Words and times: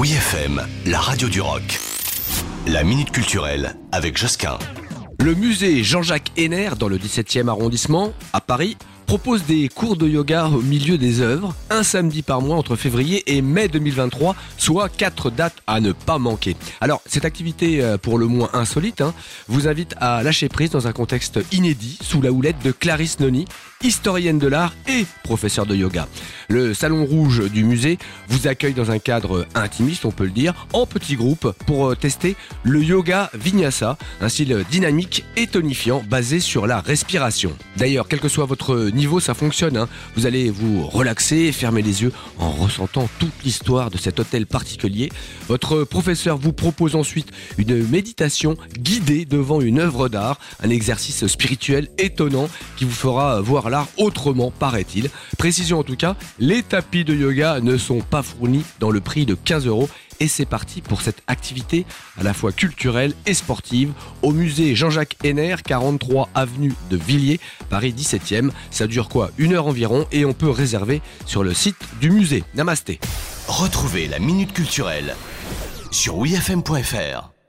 Oui 0.00 0.12
FM, 0.12 0.66
la 0.86 0.98
radio 0.98 1.28
du 1.28 1.42
rock. 1.42 1.78
La 2.66 2.84
minute 2.84 3.10
culturelle 3.10 3.76
avec 3.92 4.16
Josquin. 4.16 4.58
Le 5.18 5.34
musée 5.34 5.84
Jean-Jacques 5.84 6.32
Henner, 6.38 6.70
dans 6.78 6.88
le 6.88 6.96
17e 6.96 7.48
arrondissement, 7.48 8.14
à 8.32 8.40
Paris, 8.40 8.78
propose 9.10 9.44
des 9.44 9.68
cours 9.68 9.96
de 9.96 10.06
yoga 10.06 10.46
au 10.46 10.62
milieu 10.62 10.96
des 10.96 11.20
œuvres, 11.20 11.52
un 11.68 11.82
samedi 11.82 12.22
par 12.22 12.40
mois 12.40 12.54
entre 12.54 12.76
février 12.76 13.24
et 13.26 13.42
mai 13.42 13.66
2023, 13.66 14.36
soit 14.56 14.88
quatre 14.88 15.32
dates 15.32 15.56
à 15.66 15.80
ne 15.80 15.90
pas 15.90 16.18
manquer. 16.18 16.56
Alors, 16.80 17.02
cette 17.06 17.24
activité 17.24 17.82
euh, 17.82 17.98
pour 17.98 18.18
le 18.18 18.26
moins 18.26 18.50
insolite 18.52 19.00
hein, 19.00 19.12
vous 19.48 19.66
invite 19.66 19.96
à 20.00 20.22
lâcher 20.22 20.48
prise 20.48 20.70
dans 20.70 20.86
un 20.86 20.92
contexte 20.92 21.40
inédit, 21.50 21.98
sous 22.00 22.22
la 22.22 22.30
houlette 22.30 22.62
de 22.62 22.70
Clarisse 22.70 23.18
Noni, 23.18 23.46
historienne 23.82 24.38
de 24.38 24.46
l'art 24.46 24.74
et 24.86 25.06
professeure 25.24 25.66
de 25.66 25.74
yoga. 25.74 26.06
Le 26.48 26.74
salon 26.74 27.04
rouge 27.04 27.50
du 27.50 27.64
musée 27.64 27.98
vous 28.28 28.46
accueille 28.46 28.74
dans 28.74 28.90
un 28.90 28.98
cadre 28.98 29.46
intimiste, 29.54 30.04
on 30.04 30.10
peut 30.10 30.24
le 30.24 30.30
dire, 30.30 30.68
en 30.72 30.86
petit 30.86 31.16
groupe 31.16 31.52
pour 31.66 31.88
euh, 31.88 31.96
tester 31.96 32.36
le 32.62 32.80
yoga 32.80 33.30
vinyasa, 33.34 33.96
un 34.20 34.28
style 34.28 34.64
dynamique 34.70 35.24
et 35.36 35.48
tonifiant 35.48 36.04
basé 36.08 36.38
sur 36.38 36.68
la 36.68 36.80
respiration. 36.80 37.56
D'ailleurs, 37.76 38.06
quel 38.06 38.20
que 38.20 38.28
soit 38.28 38.44
votre 38.44 38.90
niveau, 39.00 39.18
ça 39.18 39.34
fonctionne. 39.34 39.76
hein. 39.78 39.88
Vous 40.14 40.26
allez 40.26 40.50
vous 40.50 40.86
relaxer, 40.86 41.50
fermer 41.52 41.80
les 41.82 42.02
yeux 42.02 42.12
en 42.38 42.50
ressentant 42.50 43.08
toute 43.18 43.32
l'histoire 43.44 43.90
de 43.90 43.96
cet 43.96 44.20
hôtel 44.20 44.46
particulier. 44.46 45.10
Votre 45.48 45.84
professeur 45.84 46.36
vous 46.36 46.52
propose 46.52 46.94
ensuite 46.94 47.28
une 47.56 47.82
méditation 47.88 48.56
guidée 48.78 49.24
devant 49.24 49.60
une 49.62 49.78
œuvre 49.80 50.08
d'art, 50.10 50.38
un 50.62 50.68
exercice 50.68 51.26
spirituel 51.26 51.88
étonnant 51.96 52.48
qui 52.76 52.84
vous 52.84 52.90
fera 52.92 53.40
voir 53.40 53.70
l'art 53.70 53.88
autrement, 53.96 54.50
paraît-il. 54.50 55.08
Précision 55.38 55.78
en 55.78 55.82
tout 55.82 55.96
cas, 55.96 56.14
les 56.38 56.62
tapis 56.62 57.04
de 57.04 57.14
yoga 57.14 57.60
ne 57.60 57.78
sont 57.78 58.00
pas 58.02 58.22
fournis 58.22 58.64
dans 58.80 58.90
le 58.90 59.00
prix 59.00 59.24
de 59.24 59.34
15 59.34 59.66
euros. 59.66 59.88
Et 60.20 60.28
c'est 60.28 60.46
parti 60.46 60.82
pour 60.82 61.00
cette 61.00 61.22
activité 61.26 61.86
à 62.18 62.22
la 62.22 62.34
fois 62.34 62.52
culturelle 62.52 63.14
et 63.26 63.34
sportive 63.34 63.92
au 64.22 64.32
musée 64.32 64.74
Jean-Jacques 64.74 65.16
Henner, 65.24 65.56
43 65.64 66.28
avenue 66.34 66.74
de 66.90 66.96
Villiers, 66.96 67.40
Paris 67.70 67.94
17e. 67.96 68.50
Ça 68.70 68.86
dure 68.86 69.08
quoi? 69.08 69.30
Une 69.38 69.54
heure 69.54 69.66
environ 69.66 70.06
et 70.12 70.24
on 70.24 70.34
peut 70.34 70.50
réserver 70.50 71.00
sur 71.26 71.42
le 71.42 71.54
site 71.54 71.78
du 72.00 72.10
musée. 72.10 72.44
Namasté. 72.54 73.00
Retrouvez 73.48 74.06
la 74.06 74.18
minute 74.18 74.52
culturelle 74.52 75.16
sur 75.90 76.18
wifm.fr. 76.18 77.39